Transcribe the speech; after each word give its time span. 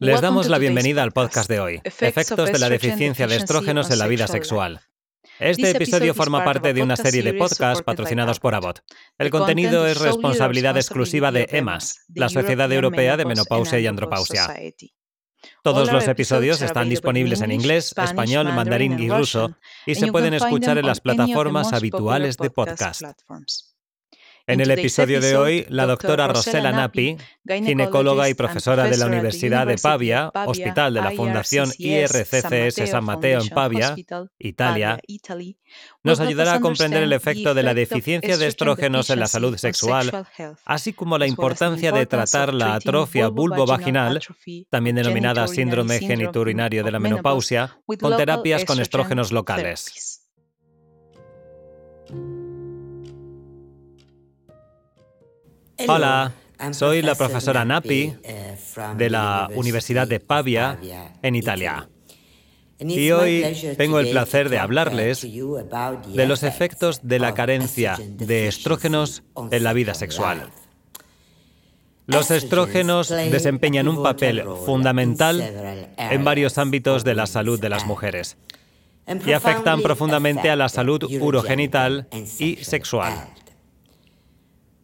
Les 0.00 0.22
damos 0.22 0.48
la 0.48 0.56
bienvenida 0.56 1.02
al 1.02 1.12
podcast 1.12 1.46
de 1.46 1.60
hoy, 1.60 1.80
Efectos 1.84 2.50
de 2.50 2.58
la 2.58 2.70
deficiencia 2.70 3.26
de 3.26 3.36
estrógenos 3.36 3.90
en 3.90 3.98
la 3.98 4.06
vida 4.06 4.26
sexual. 4.28 4.80
Este 5.38 5.72
episodio 5.72 6.14
forma 6.14 6.42
parte 6.42 6.72
de 6.72 6.82
una 6.82 6.96
serie 6.96 7.22
de 7.22 7.34
podcasts 7.34 7.82
patrocinados 7.82 8.40
por 8.40 8.54
Abbott. 8.54 8.80
El 9.18 9.28
contenido 9.28 9.86
es 9.86 10.00
responsabilidad 10.00 10.78
exclusiva 10.78 11.30
de 11.32 11.48
EMAS, 11.50 12.06
la 12.14 12.30
Sociedad 12.30 12.72
Europea 12.72 13.18
de 13.18 13.26
Menopausia 13.26 13.78
y 13.78 13.86
Andropausia. 13.86 14.48
Todos 15.62 15.92
los 15.92 16.08
episodios 16.08 16.62
están 16.62 16.88
disponibles 16.88 17.42
en 17.42 17.52
inglés, 17.52 17.94
español, 18.02 18.50
mandarín 18.54 18.98
y 18.98 19.10
ruso 19.10 19.58
y 19.84 19.96
se 19.96 20.10
pueden 20.10 20.32
escuchar 20.32 20.78
en 20.78 20.86
las 20.86 21.02
plataformas 21.02 21.74
habituales 21.74 22.38
de 22.38 22.48
podcast. 22.48 23.02
En 24.50 24.60
el 24.60 24.70
episodio 24.72 25.20
de 25.20 25.36
hoy, 25.36 25.64
la 25.68 25.86
doctora 25.86 26.26
Rosella 26.26 26.72
Nappi, 26.72 27.16
ginecóloga 27.46 28.28
y 28.28 28.34
profesora 28.34 28.84
de 28.84 28.96
la 28.96 29.06
Universidad 29.06 29.64
de 29.64 29.78
Pavia, 29.78 30.32
hospital 30.44 30.94
de 30.94 31.00
la 31.00 31.12
Fundación 31.12 31.70
IRCCS 31.78 32.90
San 32.90 33.04
Mateo 33.04 33.40
en 33.40 33.48
Pavia, 33.48 33.94
Italia, 34.40 34.98
nos 36.02 36.18
ayudará 36.18 36.54
a 36.54 36.60
comprender 36.60 37.04
el 37.04 37.12
efecto 37.12 37.54
de 37.54 37.62
la 37.62 37.74
deficiencia 37.74 38.36
de 38.36 38.48
estrógenos 38.48 39.08
en 39.10 39.20
la 39.20 39.28
salud 39.28 39.56
sexual, 39.56 40.26
así 40.64 40.92
como 40.92 41.16
la 41.16 41.28
importancia 41.28 41.92
de 41.92 42.06
tratar 42.06 42.52
la 42.52 42.74
atrofia 42.74 43.28
vulvovaginal, 43.28 44.20
también 44.68 44.96
denominada 44.96 45.46
síndrome 45.46 46.00
geniturinario 46.00 46.82
de 46.82 46.90
la 46.90 46.98
menopausia, 46.98 47.78
con 48.00 48.16
terapias 48.16 48.64
con 48.64 48.80
estrógenos 48.80 49.30
locales. 49.30 50.26
Hola, 55.88 56.32
soy 56.72 57.02
la 57.02 57.14
profesora 57.14 57.64
Nappi 57.64 58.12
uh, 58.14 58.96
de 58.96 59.10
la 59.10 59.48
Universidad 59.54 60.06
de 60.06 60.20
Pavia 60.20 60.78
en 61.22 61.36
Italia. 61.36 61.88
Y 62.78 63.10
hoy 63.10 63.44
tengo 63.76 63.98
el 63.98 64.10
placer 64.10 64.48
de 64.48 64.56
uh, 64.56 64.60
hablarles 64.60 65.22
de 65.22 66.26
los 66.26 66.42
efectos 66.42 67.00
de 67.02 67.18
la 67.18 67.34
carencia 67.34 67.98
de 67.98 68.48
estrógenos 68.48 69.22
en 69.50 69.62
la 69.62 69.72
vida 69.72 69.94
sexual. 69.94 70.50
Los 72.06 72.30
estrógenos 72.30 73.08
desempeñan 73.08 73.86
un 73.86 74.02
papel 74.02 74.44
fundamental 74.66 75.40
en 75.96 76.24
varios 76.24 76.58
ámbitos 76.58 77.04
de 77.04 77.14
la 77.14 77.26
salud 77.26 77.60
de 77.60 77.68
las 77.68 77.86
mujeres 77.86 78.36
y 79.26 79.32
afectan 79.32 79.82
profundamente 79.82 80.50
a 80.50 80.56
la 80.56 80.68
salud 80.68 81.04
urogenital 81.20 82.08
y 82.38 82.56
sexual. 82.56 83.12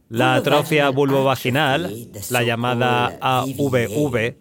La 0.09 0.37
atrofia 0.37 0.89
vulvovaginal, 0.91 1.93
la 2.31 2.43
llamada 2.45 3.19
AVV, 3.21 4.37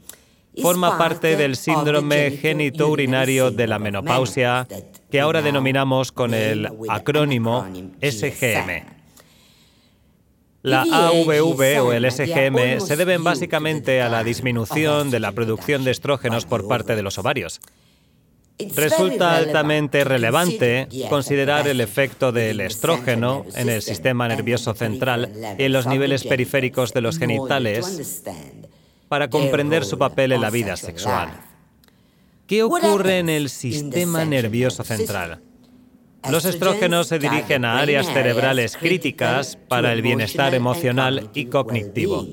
forma 0.62 0.98
parte 0.98 1.36
del 1.36 1.56
síndrome 1.56 2.32
genitourinario 2.32 3.50
de 3.50 3.68
la 3.68 3.80
menopausia, 3.80 4.68
que 5.10 5.20
ahora 5.20 5.42
denominamos 5.42 6.12
con 6.12 6.34
el 6.34 6.70
acrónimo 6.88 7.68
SGM. 8.02 8.96
La 10.62 10.82
AVV 10.82 11.82
o 11.84 11.94
el 11.94 12.12
SGM 12.12 12.80
se 12.80 12.96
deben 12.96 13.24
básicamente 13.24 14.02
a 14.02 14.10
la 14.10 14.24
disminución 14.24 15.12
de 15.12 15.20
la 15.20 15.32
producción 15.32 15.84
de 15.84 15.92
estrógenos 15.92 16.46
por 16.46 16.68
parte 16.68 16.96
de 16.96 17.04
los 17.04 17.18
ovarios. 17.18 17.60
Resulta 18.58 19.36
altamente 19.36 20.06
relevante 20.06 20.88
considerar 21.10 21.68
el 21.68 21.82
efecto 21.82 22.32
del 22.32 22.62
estrógeno 22.62 23.46
en 23.56 23.70
el 23.70 23.82
sistema 23.82 24.28
nervioso 24.30 24.74
central 24.74 25.32
y 25.58 25.64
en 25.64 25.74
los 25.74 25.88
niveles 25.88 26.24
periféricos 26.24 26.94
de 26.94 27.02
los 27.02 27.20
genitales 27.20 28.24
para 29.10 29.30
comprender 29.30 29.84
su 29.84 29.98
papel 29.98 30.32
en 30.32 30.42
la 30.42 30.50
vida 30.50 30.78
sexual. 30.78 31.30
¿Qué 32.48 32.64
ocurre 32.64 33.20
en 33.20 33.30
el 33.30 33.50
sistema 33.50 34.24
nervioso 34.24 34.84
central? 34.84 35.42
Los 36.30 36.46
estrógenos 36.46 37.08
se 37.08 37.20
dirigen 37.20 37.66
a 37.66 37.80
áreas 37.80 38.08
cerebrales 38.08 38.78
críticas 38.78 39.58
para 39.68 39.92
el 39.92 40.02
bienestar 40.02 40.56
emocional 40.56 41.30
y 41.34 41.46
cognitivo. 41.48 42.26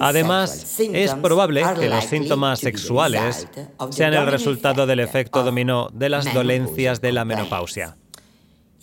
Además, 0.00 0.78
es 0.80 1.14
probable 1.14 1.62
que 1.78 1.88
los 1.88 2.04
síntomas 2.04 2.60
sexuales 2.60 3.48
sean 3.90 4.14
el 4.14 4.26
resultado 4.26 4.86
del 4.86 5.00
efecto 5.00 5.42
dominó 5.42 5.88
de 5.92 6.08
las 6.08 6.32
dolencias 6.32 7.00
de 7.00 7.12
la 7.12 7.24
menopausia. 7.24 7.96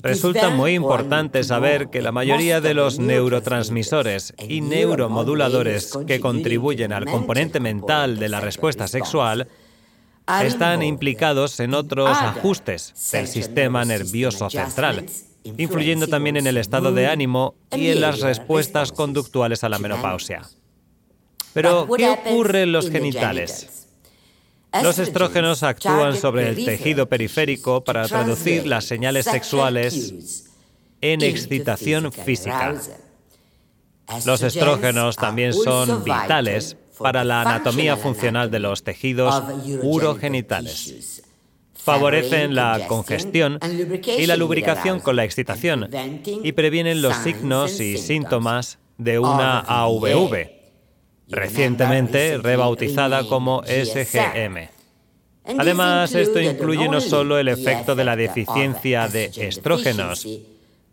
Resulta 0.02 0.50
muy 0.50 0.74
importante 0.74 1.44
saber 1.44 1.90
que 1.90 2.02
la 2.02 2.12
mayoría 2.12 2.60
de 2.60 2.74
los 2.74 2.98
neurotransmisores 2.98 4.34
y 4.48 4.62
neuromoduladores 4.62 5.96
que 6.08 6.20
contribuyen 6.20 6.92
al 6.92 7.06
componente 7.06 7.60
mental 7.60 8.18
de 8.18 8.30
la 8.30 8.40
respuesta 8.40 8.88
sexual 8.88 9.48
están 10.42 10.82
implicados 10.82 11.60
en 11.60 11.76
otros 11.76 12.18
ajustes 12.18 12.94
del 13.12 13.28
sistema 13.28 13.86
nervioso 13.86 14.50
central, 14.50 15.06
influyendo 15.44 16.08
también 16.08 16.38
en 16.38 16.48
el 16.48 16.58
estado 16.58 16.92
de 16.92 17.08
ánimo 17.08 17.56
y 17.72 17.90
en 17.90 18.02
las 18.02 18.22
respuestas 18.22 18.92
conductuales 18.92 19.64
a 19.64 19.70
la 19.70 19.78
menopausia. 19.78 20.42
Pero, 21.54 21.88
¿qué 21.98 22.10
ocurre 22.10 22.64
en 22.64 22.72
los 22.72 22.90
genitales? 22.90 23.88
Los 24.84 25.00
estrógenos 25.00 25.64
actúan 25.64 26.16
sobre 26.16 26.50
el 26.50 26.64
tejido 26.64 27.10
periférico 27.10 27.84
para 27.84 28.08
traducir 28.08 28.66
las 28.66 28.86
señales 28.86 29.26
sexuales 29.26 30.46
en 31.02 31.22
excitación 31.22 32.12
física. 32.12 32.76
Los 34.26 34.42
estrógenos 34.44 35.18
también 35.18 35.54
son 35.54 36.04
vitales 36.04 36.78
para 36.98 37.24
la 37.24 37.42
anatomía 37.42 37.98
funcional 37.98 38.50
de 38.50 38.60
los 38.60 38.84
tejidos 38.84 39.44
urogenitales. 39.82 41.24
Favorecen 41.76 42.56
la 42.56 42.86
congestión 42.88 43.60
y 44.18 44.26
la 44.26 44.38
lubricación 44.38 45.00
con 45.00 45.16
la 45.16 45.26
excitación 45.26 45.90
y 46.44 46.52
previenen 46.54 47.02
los 47.02 47.16
signos 47.18 47.80
y 47.82 47.98
síntomas 47.98 48.78
de 48.98 49.20
una 49.20 49.60
AVV 49.60 50.61
recientemente 51.32 52.38
rebautizada 52.38 53.26
como 53.28 53.64
SGM. 53.64 54.70
Además, 55.58 56.14
esto 56.14 56.40
incluye 56.40 56.88
no 56.88 57.02
solo 57.02 57.40
el 57.40 57.48
efecto 57.48 57.96
de 57.96 58.04
la 58.04 58.16
deficiencia 58.16 59.08
de 59.08 59.32
estrógenos, 59.36 60.28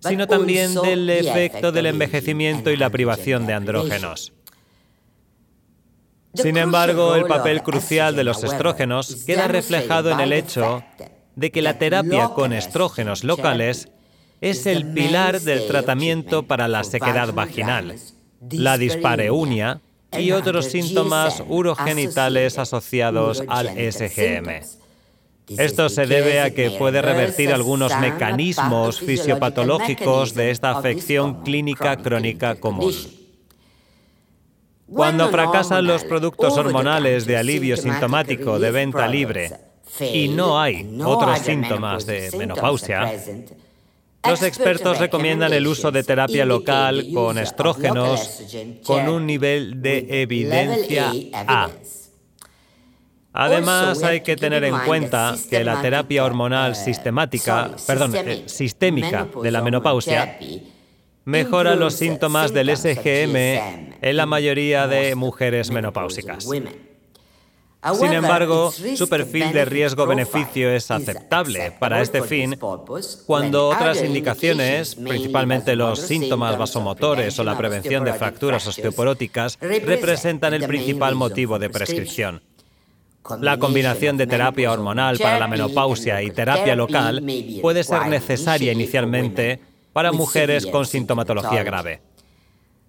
sino 0.00 0.26
también 0.26 0.74
del 0.74 1.10
efecto 1.10 1.72
del 1.72 1.86
envejecimiento 1.86 2.70
y 2.70 2.76
la 2.76 2.90
privación 2.90 3.46
de 3.46 3.52
andrógenos. 3.52 4.32
Sin 6.34 6.56
embargo, 6.56 7.14
el 7.14 7.24
papel 7.24 7.62
crucial 7.62 8.14
de 8.14 8.24
los 8.24 8.44
estrógenos 8.44 9.24
queda 9.26 9.48
reflejado 9.48 10.10
en 10.10 10.20
el 10.20 10.32
hecho 10.32 10.84
de 11.36 11.50
que 11.50 11.62
la 11.62 11.78
terapia 11.78 12.28
con 12.28 12.52
estrógenos 12.52 13.24
locales 13.24 13.88
es 14.40 14.66
el 14.66 14.92
pilar 14.92 15.40
del 15.40 15.66
tratamiento 15.66 16.44
para 16.44 16.68
la 16.68 16.84
sequedad 16.84 17.32
vaginal, 17.32 17.96
la 18.50 18.78
dispareunia 18.78 19.80
y 20.16 20.32
otros 20.32 20.66
síntomas 20.66 21.42
urogenitales 21.48 22.58
asociados 22.58 23.42
al 23.48 23.68
SGM. 23.68 24.62
Esto 25.56 25.88
se 25.88 26.06
debe 26.06 26.40
a 26.40 26.50
que 26.50 26.70
puede 26.72 27.00
revertir 27.00 27.52
algunos 27.52 27.98
mecanismos 28.00 29.00
fisiopatológicos 29.00 30.34
de 30.34 30.50
esta 30.50 30.72
afección 30.72 31.42
clínica 31.42 31.96
crónica 31.96 32.54
común. 32.56 32.92
Cuando 34.86 35.28
fracasan 35.28 35.86
los 35.86 36.04
productos 36.04 36.56
hormonales 36.56 37.26
de 37.26 37.36
alivio 37.36 37.76
sintomático 37.76 38.58
de 38.58 38.70
venta 38.70 39.06
libre 39.06 39.52
y 40.00 40.28
no 40.28 40.60
hay 40.60 40.98
otros 41.04 41.38
síntomas 41.40 42.06
de 42.06 42.30
menopausia, 42.36 43.12
los 44.26 44.42
expertos 44.42 44.98
recomiendan 44.98 45.52
el 45.52 45.66
uso 45.66 45.90
de 45.90 46.02
terapia 46.02 46.44
local 46.44 47.06
con 47.14 47.38
estrógenos 47.38 48.42
con 48.84 49.08
un 49.08 49.26
nivel 49.26 49.80
de 49.80 50.22
evidencia 50.22 51.12
A. 51.32 51.70
Además, 53.32 54.02
hay 54.02 54.22
que 54.22 54.36
tener 54.36 54.64
en 54.64 54.76
cuenta 54.80 55.36
que 55.48 55.62
la 55.62 55.80
terapia 55.80 56.24
hormonal 56.24 56.74
sistemática, 56.74 57.70
perdón, 57.86 58.14
eh, 58.16 58.42
sistémica 58.46 59.28
de 59.42 59.50
la 59.50 59.62
menopausia 59.62 60.38
mejora 61.24 61.76
los 61.76 61.94
síntomas 61.94 62.52
del 62.54 62.74
SGM 62.74 63.36
en 64.00 64.16
la 64.16 64.26
mayoría 64.26 64.88
de 64.88 65.14
mujeres 65.14 65.70
menopáusicas. 65.70 66.48
Sin 67.94 68.12
embargo, 68.12 68.72
su 68.72 69.08
perfil 69.08 69.52
de 69.52 69.64
riesgo-beneficio 69.64 70.70
es 70.70 70.90
aceptable 70.90 71.72
para 71.78 72.02
este 72.02 72.22
fin 72.22 72.58
cuando 73.26 73.68
otras 73.68 74.02
indicaciones, 74.02 74.96
principalmente 74.96 75.76
los 75.76 76.00
síntomas 76.00 76.58
vasomotores 76.58 77.38
o 77.38 77.44
la 77.44 77.56
prevención 77.56 78.04
de 78.04 78.14
fracturas 78.14 78.66
osteoporóticas, 78.66 79.58
representan 79.60 80.54
el 80.54 80.66
principal 80.66 81.14
motivo 81.14 81.58
de 81.58 81.70
prescripción. 81.70 82.42
La 83.40 83.58
combinación 83.58 84.16
de 84.16 84.26
terapia 84.26 84.72
hormonal 84.72 85.18
para 85.18 85.38
la 85.38 85.46
menopausia 85.48 86.22
y 86.22 86.30
terapia 86.30 86.74
local 86.74 87.22
puede 87.60 87.84
ser 87.84 88.06
necesaria 88.08 88.72
inicialmente 88.72 89.60
para 89.92 90.12
mujeres 90.12 90.66
con 90.66 90.84
sintomatología 90.84 91.62
grave. 91.62 92.07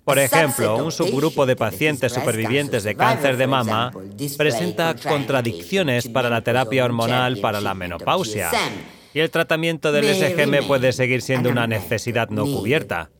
Por 0.09 0.17
ejemplo, 0.17 0.75
un 0.77 0.91
subgrupo 0.91 1.45
de 1.45 1.55
pacientes 1.55 2.11
supervivientes 2.11 2.83
de 2.83 2.95
cáncer 2.95 3.37
de 3.37 3.45
mama 3.45 3.91
presenta 4.39 4.95
contradicciones 4.95 6.07
para 6.07 6.31
la 6.31 6.41
terapia 6.41 6.83
hormonal 6.83 7.37
para 7.37 7.61
la 7.61 7.75
menopausia. 7.75 8.49
Y 9.13 9.19
el 9.19 9.29
tratamiento 9.29 9.91
del 9.91 10.05
SGM 10.05 10.65
puede 10.65 10.93
seguir 10.93 11.21
siendo 11.21 11.51
una 11.51 11.67
necesidad 11.67 12.29
no 12.29 12.45
cubierta, 12.45 13.11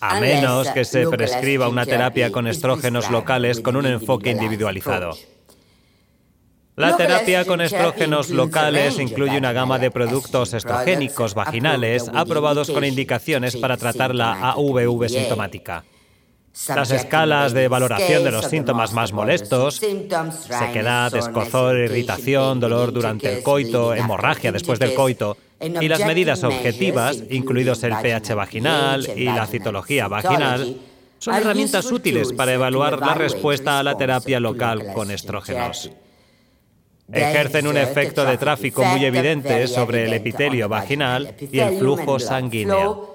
a 0.00 0.20
menos 0.20 0.70
que 0.70 0.86
se 0.86 1.06
prescriba 1.06 1.68
una 1.68 1.84
terapia 1.84 2.32
con 2.32 2.46
estrógenos 2.46 3.10
locales 3.10 3.60
con 3.60 3.76
un 3.76 3.84
enfoque 3.84 4.30
individualizado. 4.30 5.10
La 6.76 6.96
terapia 6.96 7.44
con 7.44 7.60
estrógenos 7.60 8.30
locales 8.30 8.98
incluye 8.98 9.36
una 9.36 9.52
gama 9.52 9.78
de 9.78 9.90
productos 9.90 10.54
estrogénicos 10.54 11.34
vaginales 11.34 12.10
aprobados 12.14 12.70
con 12.70 12.86
indicaciones 12.86 13.54
para 13.54 13.76
tratar 13.76 14.14
la 14.14 14.52
AVV 14.52 15.10
sintomática. 15.10 15.84
Las 16.68 16.90
escalas 16.90 17.54
de 17.54 17.66
valoración 17.66 18.24
de 18.24 18.30
los 18.30 18.44
síntomas 18.44 18.92
más 18.92 19.12
molestos, 19.12 19.76
sequedad, 19.76 21.14
escozor, 21.16 21.78
irritación, 21.78 22.60
dolor 22.60 22.92
durante 22.92 23.38
el 23.38 23.42
coito, 23.42 23.94
hemorragia 23.94 24.52
después 24.52 24.78
del 24.78 24.94
coito, 24.94 25.36
y 25.60 25.88
las 25.88 26.04
medidas 26.04 26.44
objetivas, 26.44 27.22
incluidos 27.30 27.82
el 27.84 27.96
pH 27.96 28.34
vaginal 28.34 29.08
y 29.16 29.24
la 29.24 29.46
citología 29.46 30.08
vaginal, 30.08 30.76
son 31.18 31.34
herramientas 31.34 31.90
útiles 31.90 32.32
para 32.32 32.52
evaluar 32.52 32.98
la 32.98 33.14
respuesta 33.14 33.78
a 33.78 33.82
la 33.82 33.96
terapia 33.96 34.38
local 34.38 34.92
con 34.92 35.10
estrógenos. 35.10 35.90
Ejercen 37.12 37.66
un 37.66 37.76
efecto 37.76 38.24
de 38.24 38.36
tráfico 38.38 38.84
muy 38.84 39.04
evidente 39.04 39.66
sobre 39.68 40.04
el 40.04 40.12
epitelio 40.12 40.68
vaginal 40.68 41.34
y 41.40 41.58
el 41.58 41.78
flujo 41.78 42.18
sanguíneo. 42.18 43.11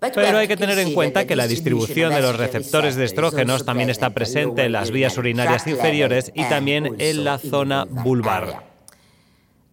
Pero 0.00 0.38
hay 0.38 0.48
que 0.48 0.56
tener 0.56 0.78
en 0.78 0.92
cuenta 0.92 1.26
que 1.26 1.36
la 1.36 1.46
distribución 1.46 2.12
de 2.12 2.20
los 2.20 2.36
receptores 2.36 2.94
de 2.96 3.04
estrógenos 3.04 3.64
también 3.64 3.90
está 3.90 4.10
presente 4.10 4.64
en 4.64 4.72
las 4.72 4.90
vías 4.90 5.16
urinarias 5.16 5.66
inferiores 5.66 6.30
y 6.34 6.44
también 6.44 6.96
en 6.98 7.24
la 7.24 7.38
zona 7.38 7.84
vulvar. 7.84 8.74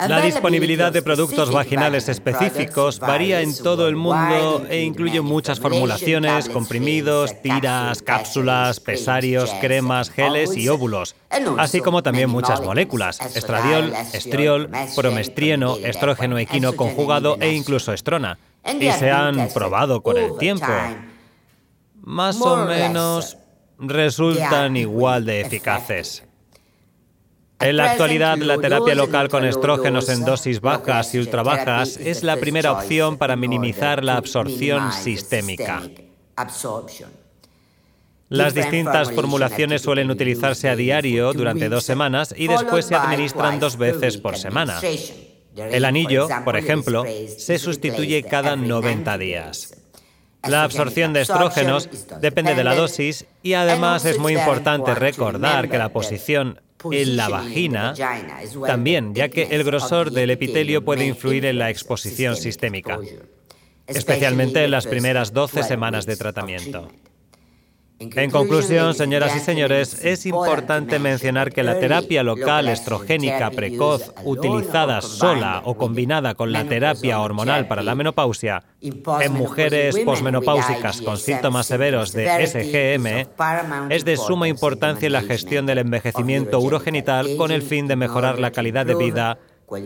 La 0.07 0.19
disponibilidad 0.21 0.91
de 0.91 1.03
productos 1.03 1.51
vaginales 1.51 2.09
específicos 2.09 2.99
varía 2.99 3.41
en 3.41 3.55
todo 3.55 3.87
el 3.87 3.95
mundo 3.95 4.65
e 4.67 4.81
incluye 4.81 5.21
muchas 5.21 5.59
formulaciones, 5.59 6.49
comprimidos, 6.49 7.39
tiras, 7.43 8.01
cápsulas, 8.01 8.79
pesarios, 8.79 9.53
cremas, 9.61 10.09
geles 10.09 10.57
y 10.57 10.69
óvulos, 10.69 11.15
así 11.57 11.81
como 11.81 12.03
también 12.03 12.29
muchas 12.29 12.61
moléculas, 12.61 13.19
estradiol, 13.35 13.93
estriol, 14.13 14.69
promestrieno, 14.95 15.77
estrógeno 15.77 16.37
equino 16.37 16.73
conjugado 16.73 17.37
e 17.39 17.53
incluso 17.53 17.93
estrona 17.93 18.37
y 18.79 18.91
se 18.91 19.11
han 19.11 19.49
probado 19.53 20.01
con 20.01 20.17
el 20.17 20.37
tiempo. 20.37 20.71
Más 22.01 22.41
o 22.41 22.65
menos 22.65 23.37
resultan 23.79 24.75
igual 24.77 25.25
de 25.25 25.41
eficaces. 25.41 26.23
En 27.59 27.77
la 27.77 27.91
actualidad, 27.91 28.37
la 28.39 28.57
terapia 28.57 28.95
local 28.95 29.29
con 29.29 29.45
estrógenos 29.45 30.09
en 30.09 30.25
dosis 30.25 30.61
bajas 30.61 31.13
y 31.13 31.19
ultra 31.19 31.43
bajas 31.43 31.97
es 31.97 32.23
la 32.23 32.37
primera 32.37 32.71
opción 32.71 33.17
para 33.17 33.35
minimizar 33.35 34.03
la 34.03 34.17
absorción 34.17 34.91
sistémica. 34.91 35.83
Las 38.31 38.53
distintas 38.53 39.11
formulaciones 39.11 39.81
suelen 39.81 40.09
utilizarse 40.09 40.69
a 40.69 40.77
diario 40.77 41.33
durante 41.33 41.67
dos 41.67 41.83
semanas 41.83 42.33
y 42.37 42.47
después 42.47 42.85
se 42.85 42.95
administran 42.95 43.59
dos 43.59 43.75
veces 43.75 44.17
por 44.17 44.37
semana. 44.37 44.79
El 45.57 45.83
anillo, 45.83 46.29
por 46.45 46.55
ejemplo, 46.55 47.03
se 47.37 47.59
sustituye 47.59 48.23
cada 48.23 48.55
90 48.55 49.17
días. 49.17 49.75
La 50.47 50.63
absorción 50.63 51.11
de 51.11 51.23
estrógenos 51.23 51.89
depende 52.21 52.55
de 52.55 52.63
la 52.63 52.73
dosis 52.73 53.25
y 53.43 53.51
además 53.51 54.05
es 54.05 54.17
muy 54.17 54.37
importante 54.37 54.95
recordar 54.95 55.69
que 55.69 55.77
la 55.77 55.89
posición 55.89 56.61
en 56.89 57.17
la 57.17 57.27
vagina 57.27 57.93
también, 58.65 59.13
ya 59.13 59.27
que 59.27 59.49
el 59.51 59.65
grosor 59.65 60.09
del 60.09 60.29
epitelio 60.29 60.85
puede 60.85 61.05
influir 61.05 61.45
en 61.45 61.59
la 61.59 61.69
exposición 61.69 62.37
sistémica, 62.37 62.97
especialmente 63.87 64.63
en 64.63 64.71
las 64.71 64.87
primeras 64.87 65.33
12 65.33 65.63
semanas 65.63 66.05
de 66.05 66.15
tratamiento. 66.15 66.89
En 68.01 68.31
conclusión, 68.31 68.95
señoras 68.95 69.35
y 69.35 69.39
señores, 69.39 70.03
es 70.03 70.25
importante 70.25 70.97
mencionar 70.97 71.51
que 71.51 71.61
la 71.61 71.79
terapia 71.79 72.23
local 72.23 72.67
estrogénica 72.67 73.51
precoz 73.51 74.11
utilizada 74.23 75.01
sola 75.01 75.61
o 75.65 75.75
combinada 75.75 76.33
con 76.33 76.51
la 76.51 76.63
terapia 76.65 77.19
hormonal 77.19 77.67
para 77.67 77.83
la 77.83 77.93
menopausia 77.93 78.63
en 78.81 79.33
mujeres 79.33 79.99
posmenopáusicas 79.99 81.01
con 81.01 81.17
síntomas 81.17 81.67
severos 81.67 82.11
de 82.13 82.47
SGM 82.47 83.91
es 83.91 84.03
de 84.03 84.17
suma 84.17 84.47
importancia 84.47 85.05
en 85.05 85.13
la 85.13 85.21
gestión 85.21 85.67
del 85.67 85.77
envejecimiento 85.77 86.59
urogenital 86.59 87.35
con 87.37 87.51
el 87.51 87.61
fin 87.61 87.87
de 87.87 87.97
mejorar 87.97 88.39
la 88.39 88.51
calidad 88.51 88.87
de 88.87 88.95
vida 88.95 89.37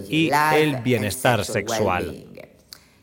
y 0.09 0.31
el 0.53 0.77
bienestar 0.77 1.44
sexual. 1.44 2.34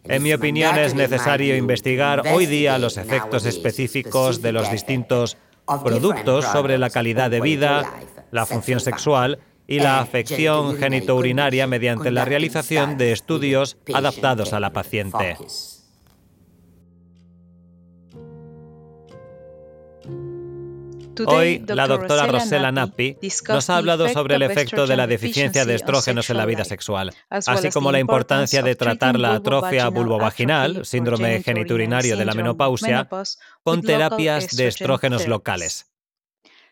En 0.05 0.23
mi 0.23 0.33
opinión, 0.33 0.77
es 0.79 0.95
necesario 0.95 1.57
investigar 1.57 2.23
hoy 2.33 2.47
día 2.47 2.79
los 2.79 2.97
efectos 2.97 3.47
específicos 3.47 4.43
de 4.43 4.53
los 4.53 4.71
distintos 4.71 5.37
productos 5.85 6.45
sobre 6.45 6.79
la 6.79 6.91
calidad 6.91 7.31
de 7.31 7.41
vida, 7.41 7.85
la 8.31 8.47
función 8.47 8.81
sexual 8.81 9.39
y 9.67 9.79
la 9.79 10.01
afección 10.01 10.77
genitourinaria 10.77 11.67
mediante 11.67 12.11
la 12.11 12.25
realización 12.25 12.99
de 12.99 13.13
estudios 13.13 13.77
adaptados 13.95 14.53
a 14.53 14.61
la 14.61 14.73
paciente. 14.73 15.37
Hoy, 21.26 21.64
la 21.67 21.87
doctora 21.87 22.26
Rosella 22.26 22.73
Nappi 22.73 23.17
nos 23.49 23.70
ha 23.70 23.76
hablado 23.76 24.09
sobre 24.09 24.37
el 24.37 24.43
efecto 24.43 24.87
de 24.87 24.97
la 24.97 25.06
deficiencia 25.06 25.64
de 25.64 25.75
estrógenos 25.75 26.29
en 26.31 26.37
la 26.37 26.47
vida 26.47 26.64
sexual, 26.64 27.12
así 27.29 27.70
como 27.70 27.93
la 27.93 28.00
importancia 28.00 28.62
de 28.62 28.75
tratar 28.75 29.19
la 29.19 29.35
atrofia 29.35 29.88
vulvovaginal, 29.88 30.85
síndrome 30.85 31.43
geniturinario 31.43 32.17
de 32.17 32.25
la 32.25 32.35
menopausia, 32.35 33.09
con 33.62 33.82
terapias 33.82 34.56
de 34.56 34.69
estrógenos 34.69 35.26
locales. 35.26 35.87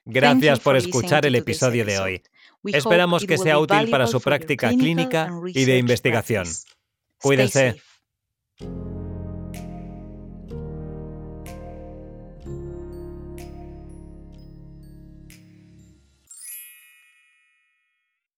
Gracias 0.05 0.61
por 0.61 0.77
escuchar 0.77 1.27
el 1.27 1.35
episodio 1.35 1.85
de 1.85 1.99
hoy. 1.99 2.23
Esperamos 2.65 3.25
que 3.25 3.39
sea 3.39 3.59
útil 3.59 3.91
para 3.91 4.07
su 4.07 4.21
práctica 4.21 4.71
clínica 4.71 5.31
y 5.47 5.65
de 5.65 5.79
investigación. 5.79 6.47
Cuídense. 7.19 7.81